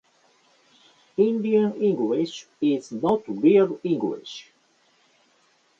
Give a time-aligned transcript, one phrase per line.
[1.17, 4.51] Indian English is not real English